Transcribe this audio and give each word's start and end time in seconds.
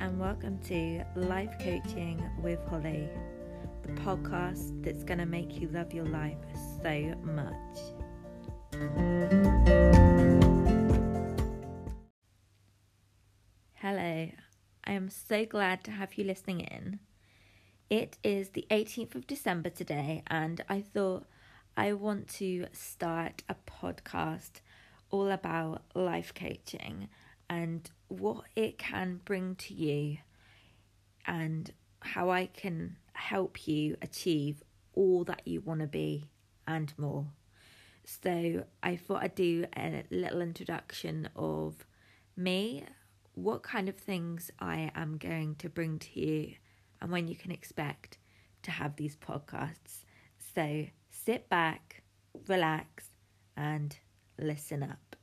and 0.00 0.18
welcome 0.18 0.58
to 0.60 1.04
Life 1.14 1.52
Coaching 1.58 2.26
with 2.42 2.58
Holly, 2.68 3.06
the 3.82 3.92
podcast 4.00 4.82
that's 4.82 5.04
going 5.04 5.18
to 5.18 5.26
make 5.26 5.60
you 5.60 5.68
love 5.68 5.92
your 5.92 6.06
life 6.06 6.38
so 6.82 7.14
much. 7.22 7.78
Hello, 13.74 14.30
I 14.84 14.92
am 14.92 15.10
so 15.10 15.44
glad 15.44 15.84
to 15.84 15.90
have 15.90 16.14
you 16.14 16.24
listening 16.24 16.60
in. 16.60 17.00
It 17.90 18.16
is 18.24 18.48
the 18.50 18.64
18th 18.70 19.16
of 19.16 19.26
December 19.26 19.68
today, 19.68 20.22
and 20.28 20.64
I 20.66 20.80
thought 20.80 21.26
I 21.76 21.92
want 21.92 22.26
to 22.36 22.64
start 22.72 23.42
a 23.50 23.56
podcast 23.70 24.62
all 25.10 25.30
about 25.30 25.82
life 25.94 26.32
coaching 26.32 27.10
and 27.50 27.90
what 28.10 28.44
it 28.56 28.76
can 28.76 29.20
bring 29.24 29.54
to 29.54 29.72
you 29.72 30.18
and 31.26 31.72
how 32.00 32.30
I 32.30 32.46
can 32.46 32.96
help 33.12 33.68
you 33.68 33.96
achieve 34.02 34.62
all 34.94 35.24
that 35.24 35.42
you 35.46 35.60
want 35.60 35.80
to 35.80 35.86
be 35.86 36.24
and 36.66 36.92
more. 36.98 37.26
So, 38.04 38.64
I 38.82 38.96
thought 38.96 39.22
I'd 39.22 39.34
do 39.36 39.66
a 39.76 40.02
little 40.10 40.40
introduction 40.40 41.28
of 41.36 41.86
me, 42.36 42.84
what 43.34 43.62
kind 43.62 43.88
of 43.88 43.96
things 43.96 44.50
I 44.58 44.90
am 44.96 45.16
going 45.16 45.54
to 45.56 45.68
bring 45.68 45.98
to 46.00 46.20
you, 46.20 46.54
and 47.00 47.12
when 47.12 47.28
you 47.28 47.36
can 47.36 47.52
expect 47.52 48.18
to 48.62 48.72
have 48.72 48.96
these 48.96 49.16
podcasts. 49.16 50.04
So, 50.54 50.86
sit 51.10 51.48
back, 51.48 52.02
relax, 52.48 53.04
and 53.56 53.96
listen 54.38 54.82
up. 54.82 55.16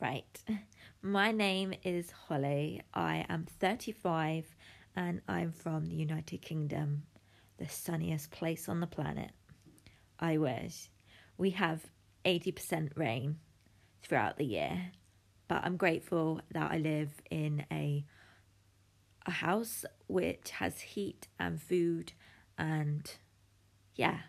Right, 0.00 0.44
my 1.00 1.32
name 1.32 1.72
is 1.82 2.10
Holly. 2.10 2.82
I 2.92 3.24
am 3.30 3.46
35 3.58 4.54
and 4.94 5.22
I'm 5.26 5.52
from 5.52 5.86
the 5.86 5.94
United 5.94 6.42
Kingdom, 6.42 7.04
the 7.56 7.66
sunniest 7.66 8.30
place 8.30 8.68
on 8.68 8.80
the 8.80 8.86
planet. 8.86 9.30
I 10.20 10.36
wish. 10.36 10.90
We 11.38 11.50
have 11.50 11.80
80% 12.26 12.90
rain 12.98 13.38
throughout 14.02 14.36
the 14.36 14.44
year, 14.44 14.90
but 15.46 15.64
I'm 15.64 15.78
grateful 15.78 16.42
that 16.52 16.70
I 16.70 16.76
live 16.76 17.22
in 17.30 17.64
a 17.72 18.04
a 19.24 19.30
house 19.30 19.84
which 20.08 20.50
has 20.50 20.80
heat 20.80 21.28
and 21.38 21.60
food 21.60 22.12
and 22.58 23.10
yeah, 23.94 24.20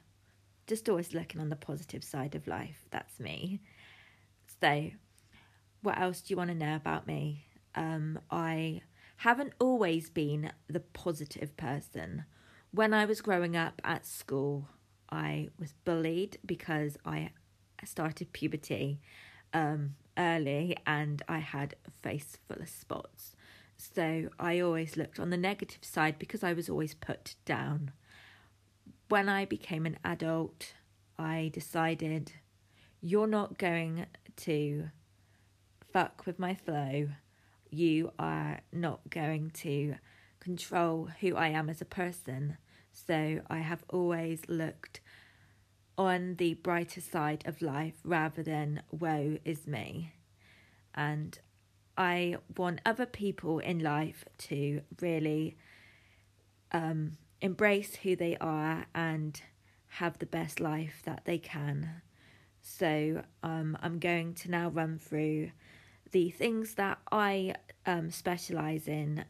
just 0.70 0.88
always 0.88 1.14
looking 1.14 1.42
on 1.42 1.50
the 1.50 1.56
positive 1.56 2.03
side 2.03 2.36
of 2.36 2.48
life. 2.48 2.86
That's 2.92 3.20
me. 3.20 3.59
So, 4.62 4.92
what 5.81 6.00
else 6.00 6.22
do 6.22 6.31
you 6.31 6.38
want 6.38 6.52
to 6.52 6.56
know 6.56 6.75
about 6.75 7.08
me? 7.08 7.45
Um, 7.75 8.20
I 8.30 8.81
haven't 9.17 9.53
always 9.59 10.09
been 10.09 10.52
the 10.67 10.80
positive 10.80 11.58
person. 11.58 12.23
When 12.72 12.94
I 12.94 13.06
was 13.06 13.20
growing 13.20 13.58
up 13.58 13.81
at 13.84 14.06
school, 14.06 14.70
I 15.12 15.50
was 15.59 15.73
bullied 15.86 16.38
because 16.45 16.97
I 17.03 17.31
started 17.84 18.31
puberty 18.31 19.02
um, 19.53 19.95
early 20.17 20.78
and 20.86 21.23
I 21.28 21.40
had 21.40 21.75
a 21.88 21.92
face 21.92 22.38
full 22.47 22.62
of 22.62 22.70
spots. 22.70 23.36
So 23.78 24.30
I 24.40 24.59
always 24.59 24.97
looked 24.97 25.20
on 25.20 25.30
the 25.31 25.38
negative 25.38 25.84
side 25.84 26.20
because 26.20 26.44
I 26.44 26.53
was 26.53 26.70
always 26.70 26.94
put 26.94 27.36
down. 27.45 27.92
When 29.10 29.28
I 29.28 29.46
became 29.46 29.88
an 29.88 29.98
adult, 30.06 30.76
I 31.18 31.50
decided 31.52 32.32
you're 33.02 33.26
not 33.26 33.58
going 33.58 34.06
to 34.38 34.92
fuck 35.92 36.28
with 36.28 36.38
my 36.38 36.53
flow. 36.53 37.09
You 37.72 38.12
are 38.19 38.59
not 38.72 39.09
going 39.09 39.50
to 39.62 39.96
control 40.40 41.09
who 41.22 41.36
I 41.36 41.48
am 41.48 41.72
as 41.72 41.81
a 41.81 41.86
person. 41.86 42.58
So 42.94 43.42
I 43.50 43.58
have 43.58 43.84
always 43.90 44.42
looked 44.48 45.02
on 45.98 46.36
the 46.36 46.53
brighter 46.53 47.02
side 47.02 47.42
of 47.48 47.64
life 47.64 47.96
rather 48.03 48.44
than 48.44 48.84
woe 48.92 49.40
is 49.44 49.66
me. 49.66 50.14
And 50.94 51.40
I 51.98 52.38
want 52.56 52.81
other 52.86 53.08
people 53.08 53.58
in 53.58 53.80
life 53.80 54.24
to 54.50 54.81
really 55.02 55.58
um, 56.72 57.18
embrace 57.41 57.95
who 57.95 58.16
they 58.16 58.38
are 58.38 58.85
and 58.94 59.41
have 59.88 60.19
the 60.19 60.25
best 60.25 60.59
life 60.59 61.01
that 61.05 61.25
they 61.25 61.38
can. 61.38 62.01
So 62.61 63.23
um, 63.44 63.77
I'm 63.81 64.00
going 64.00 64.33
to 64.35 64.51
now 64.51 64.69
run 64.69 65.00
through 65.00 65.51
the 66.11 66.29
things 66.29 66.75
that 66.75 67.00
I 67.11 67.55
um, 67.85 68.11
specialize 68.11 68.88
in 68.88 69.25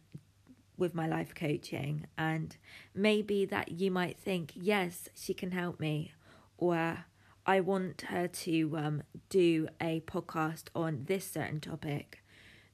with 0.77 0.95
my 0.95 1.07
life 1.07 1.35
coaching, 1.35 2.07
and 2.17 2.55
maybe 2.95 3.45
that 3.45 3.71
you 3.71 3.91
might 3.91 4.17
think, 4.17 4.53
yes, 4.55 5.09
she 5.13 5.33
can 5.33 5.51
help 5.51 5.77
me, 5.79 6.13
or 6.57 7.05
I 7.45 7.59
want 7.59 8.01
her 8.03 8.27
to 8.27 8.77
um, 8.77 9.03
do 9.29 9.67
a 9.81 9.99
podcast 10.01 10.65
on 10.73 11.03
this 11.05 11.29
certain 11.29 11.59
topic. 11.59 12.23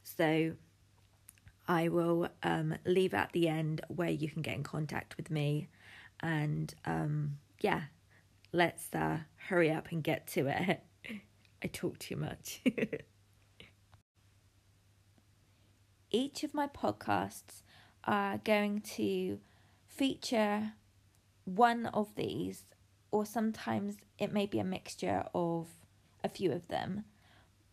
So 0.04 0.54
I 1.68 1.90
will 1.90 2.30
um, 2.44 2.76
leave 2.86 3.14
at 3.14 3.32
the 3.32 3.48
end 3.48 3.82
where 3.88 4.10
you 4.10 4.30
can 4.30 4.42
get 4.42 4.56
in 4.56 4.64
contact 4.64 5.18
with 5.18 5.30
me. 5.30 5.68
And 6.20 6.74
um, 6.86 7.38
yeah, 7.62 7.82
let's 8.52 8.94
uh, 8.94 9.20
hurry 9.36 9.72
up 9.72 9.92
and 9.92 10.04
get 10.04 10.28
to 10.28 10.48
it. 10.48 10.82
I 11.64 11.68
talk 11.68 12.00
too 12.00 12.16
much. 12.16 12.62
Each 16.12 16.44
of 16.44 16.54
my 16.54 16.68
podcasts 16.68 17.64
are 18.04 18.38
going 18.38 18.82
to 18.82 19.40
feature 19.88 20.74
one 21.46 21.88
of 21.88 22.16
these, 22.16 22.64
or 23.12 23.26
sometimes 23.26 23.98
it 24.18 24.32
may 24.32 24.46
be 24.46 24.60
a 24.60 24.64
mixture 24.64 25.26
of 25.34 25.68
a 26.24 26.30
few 26.30 26.52
of 26.52 26.68
them 26.68 27.06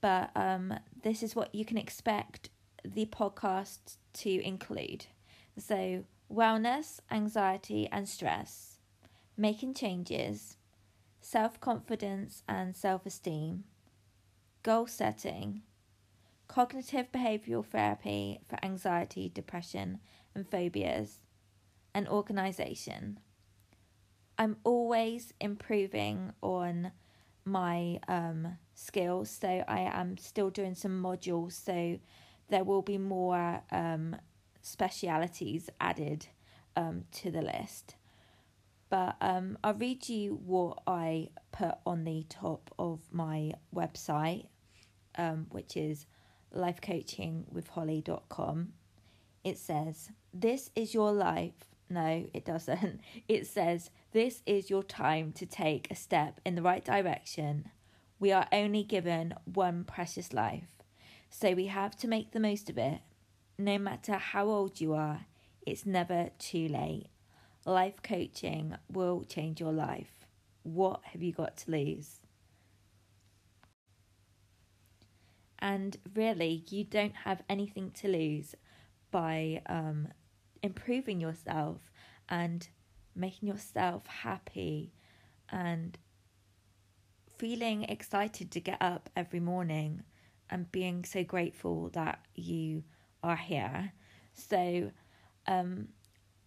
but 0.03 0.31
um, 0.35 0.75
this 1.03 1.23
is 1.23 1.35
what 1.35 1.55
you 1.55 1.65
can 1.65 1.79
expect 1.79 2.51
the 2.85 3.07
podcast 3.07 3.97
to 4.15 4.31
include. 4.45 5.07
So, 5.59 6.05
wellness, 6.33 7.01
anxiety, 7.11 7.89
and 7.91 8.09
stress, 8.09 8.79
making 9.37 9.75
changes, 9.75 10.57
self 11.21 11.61
confidence 11.61 12.43
and 12.49 12.75
self 12.75 13.07
esteem, 13.07 13.65
goal 14.63 14.87
setting, 14.87 15.63
cognitive 16.49 17.11
behavioral 17.13 17.65
therapy 17.65 18.41
for 18.49 18.59
anxiety, 18.65 19.31
depression, 19.33 19.99
and 20.35 20.49
phobias, 20.49 21.19
and 21.95 22.09
organization. 22.09 23.19
I'm 24.39 24.57
always 24.65 25.35
improving 25.41 26.33
on 26.43 26.93
my 27.45 28.01
um, 28.09 28.59
skills. 28.75 29.31
So 29.31 29.65
I 29.69 29.81
am 29.81 30.17
still 30.17 30.51
doing 30.51 30.75
some 30.75 31.03
modules. 31.03 31.53
So 31.53 31.99
there 32.53 32.65
will 32.65 32.83
be 32.83 32.99
more 32.99 33.63
um, 33.71 34.17
specialities 34.61 35.71
added 35.81 36.27
um, 36.77 37.05
to 37.13 37.31
the 37.31 37.43
list. 37.43 37.95
But 38.91 39.17
um, 39.21 39.57
I'll 39.65 39.75
read 39.75 40.09
you 40.09 40.41
what 40.45 40.83
I 40.87 41.29
put 41.51 41.75
on 41.87 42.05
the 42.05 42.27
top 42.29 42.73
of 42.79 43.01
my 43.11 43.55
website, 43.75 44.47
um, 45.17 45.47
which 45.51 45.77
is 45.77 46.07
lifecoachingwithholly.com. 46.55 48.69
It 49.45 49.59
says, 49.59 50.11
This 50.35 50.71
is 50.77 50.93
your 50.93 51.13
life. 51.13 51.55
No, 51.89 52.27
it 52.33 52.45
doesn't. 52.45 53.01
It 53.29 53.47
says, 53.47 53.91
This 54.13 54.43
is 54.45 54.69
your 54.69 54.83
time 54.83 55.33
to 55.33 55.47
take 55.47 55.91
a 55.91 55.95
step 55.95 56.39
in 56.45 56.55
the 56.55 56.63
right 56.63 56.85
direction 56.85 57.71
we 58.23 58.31
are 58.31 58.47
only 58.53 58.85
given 58.85 59.35
one 59.53 59.83
precious 59.83 60.33
life, 60.33 60.82
so 61.33 61.55
we 61.55 61.67
have 61.67 61.97
to 61.97 62.07
make 62.07 62.33
the 62.33 62.41
most 62.41 62.69
of 62.69 62.77
it. 62.77 63.01
No 63.59 63.79
matter 63.79 64.15
how 64.15 64.49
old 64.49 64.83
you 64.83 64.93
are, 64.93 65.25
it's 65.67 65.87
never 65.87 66.29
too 66.39 66.69
late. 66.69 67.07
Life 67.65 68.03
coaching 68.03 68.77
will 68.91 69.25
change 69.25 69.59
your 69.59 69.73
life. 69.73 70.27
What 70.63 71.01
have 71.05 71.23
you 71.23 71.33
got 71.33 71.57
to 71.59 71.71
lose? 71.71 72.21
And 75.59 75.97
really, 76.15 76.65
you 76.69 76.85
don't 76.85 77.17
have 77.25 77.43
anything 77.49 77.93
to 77.93 78.09
lose 78.09 78.55
by 79.11 79.63
um, 79.67 80.09
improving 80.63 81.19
yourself 81.19 81.81
and 82.29 82.69
making 83.17 83.49
yourself 83.49 84.07
happy 84.07 84.93
and 85.49 85.97
feeling 87.39 87.85
excited 87.85 88.51
to 88.51 88.61
get 88.61 88.83
up 88.83 89.09
every 89.17 89.41
morning 89.41 90.03
and 90.53 90.71
being 90.71 91.05
so 91.05 91.25
grateful 91.25 91.89
that 91.95 92.21
you 92.35 92.85
are 93.23 93.37
here. 93.37 93.93
So, 94.35 94.91
um, 95.47 95.89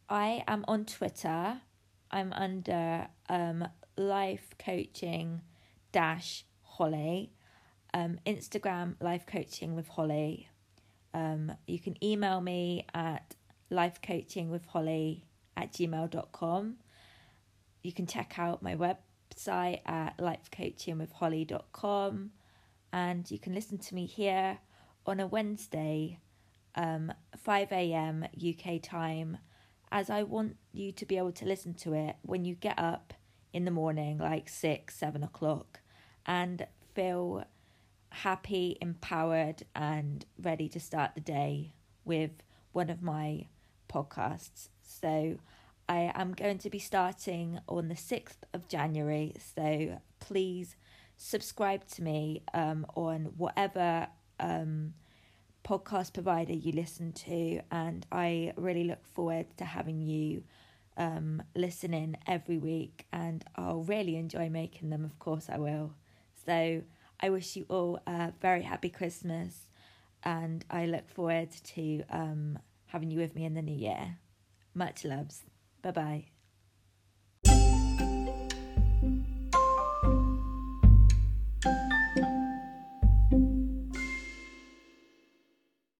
I 0.07 0.43
am 0.47 0.63
on 0.67 0.85
Twitter. 0.85 1.61
I'm 2.11 2.31
under 2.33 3.07
um, 3.27 3.67
life 3.97 4.53
coaching 4.59 5.41
dash 5.91 6.45
Holly. 6.61 7.31
um, 7.95 8.19
Instagram 8.25 8.95
Life 9.01 9.25
Coaching 9.25 9.73
with 9.73 9.87
Holly. 9.87 10.49
Um, 11.13 11.53
you 11.65 11.79
can 11.79 11.95
email 12.03 12.41
me 12.41 12.85
at 12.93 13.35
lifecoachingwithholly 13.71 15.21
at 15.55 15.71
gmail.com. 15.71 16.75
You 17.83 17.93
can 17.93 18.05
check 18.05 18.37
out 18.37 18.61
my 18.61 18.75
website 18.75 19.79
at 19.85 20.17
lifecoachingwithholly.com 20.17 22.31
and 22.95 23.29
you 23.29 23.37
can 23.37 23.53
listen 23.53 23.77
to 23.77 23.93
me 23.93 24.05
here 24.05 24.57
on 25.05 25.19
a 25.19 25.27
Wednesday, 25.27 26.17
um, 26.75 27.11
5 27.35 27.73
a.m. 27.73 28.25
UK 28.41 28.81
time, 28.81 29.37
as 29.91 30.09
I 30.09 30.23
want 30.23 30.55
you 30.71 30.93
to 30.93 31.05
be 31.05 31.17
able 31.17 31.33
to 31.33 31.45
listen 31.45 31.73
to 31.73 31.93
it 31.93 32.15
when 32.21 32.45
you 32.45 32.55
get 32.55 32.79
up 32.79 33.13
in 33.51 33.65
the 33.65 33.71
morning, 33.71 34.19
like 34.19 34.47
6, 34.47 34.95
7 34.95 35.23
o'clock, 35.23 35.81
and 36.25 36.65
feel 36.93 37.43
happy, 38.11 38.77
empowered, 38.79 39.63
and 39.75 40.25
ready 40.41 40.69
to 40.69 40.79
start 40.79 41.15
the 41.15 41.21
day 41.21 41.73
with 42.05 42.31
one 42.71 42.89
of 42.89 43.03
my 43.03 43.47
podcasts. 43.89 44.69
So, 44.81 45.37
I 45.89 46.13
am 46.15 46.31
going 46.31 46.59
to 46.59 46.69
be 46.69 46.79
starting 46.79 47.59
on 47.67 47.89
the 47.89 47.95
6th 47.95 48.43
of 48.53 48.69
January. 48.69 49.33
So, 49.37 49.99
please 50.21 50.77
subscribe 51.17 51.87
to 51.89 52.03
me 52.03 52.43
um, 52.53 52.85
on 52.95 53.25
whatever 53.37 54.07
um, 54.39 54.93
podcast 55.63 56.13
provider 56.13 56.53
you 56.53 56.71
listen 56.71 57.11
to. 57.13 57.61
And 57.71 58.05
I 58.11 58.53
really 58.55 58.83
look 58.83 59.05
forward 59.05 59.47
to 59.57 59.65
having 59.65 60.01
you 60.01 60.43
um, 60.97 61.41
listening 61.55 62.17
every 62.27 62.57
week. 62.57 63.05
And 63.11 63.43
I'll 63.55 63.83
really 63.83 64.15
enjoy 64.15 64.49
making 64.49 64.89
them, 64.89 65.03
of 65.03 65.19
course, 65.19 65.47
I 65.49 65.57
will. 65.57 65.93
So, 66.45 66.83
I 67.19 67.29
wish 67.29 67.55
you 67.55 67.65
all 67.69 67.99
a 68.05 68.33
very 68.41 68.61
happy 68.61 68.89
Christmas, 68.89 69.67
and 70.23 70.65
I 70.69 70.85
look 70.85 71.09
forward 71.09 71.51
to 71.51 72.03
um, 72.09 72.59
having 72.87 73.11
you 73.11 73.19
with 73.19 73.35
me 73.35 73.45
in 73.45 73.53
the 73.53 73.61
new 73.61 73.75
year. 73.75 74.17
Much 74.73 75.05
loves. 75.05 75.43
Bye 75.81 75.91
bye. 75.91 76.34